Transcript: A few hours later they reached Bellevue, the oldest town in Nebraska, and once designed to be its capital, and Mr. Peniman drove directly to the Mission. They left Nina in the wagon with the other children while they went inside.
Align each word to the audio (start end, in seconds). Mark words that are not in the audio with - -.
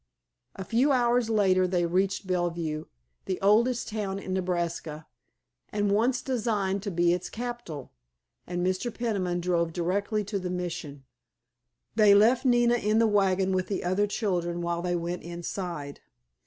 A 0.55 0.63
few 0.65 0.91
hours 0.91 1.29
later 1.29 1.67
they 1.67 1.85
reached 1.85 2.25
Bellevue, 2.25 2.85
the 3.25 3.39
oldest 3.39 3.87
town 3.89 4.17
in 4.17 4.33
Nebraska, 4.33 5.05
and 5.69 5.91
once 5.91 6.23
designed 6.23 6.81
to 6.81 6.89
be 6.89 7.13
its 7.13 7.29
capital, 7.29 7.91
and 8.47 8.65
Mr. 8.65 8.91
Peniman 8.91 9.41
drove 9.41 9.71
directly 9.73 10.23
to 10.23 10.39
the 10.39 10.49
Mission. 10.49 11.05
They 11.93 12.15
left 12.15 12.45
Nina 12.45 12.77
in 12.77 12.97
the 12.97 13.05
wagon 13.05 13.51
with 13.51 13.67
the 13.67 13.83
other 13.83 14.07
children 14.07 14.61
while 14.63 14.81
they 14.81 14.95
went 14.95 15.21
inside. 15.21 15.99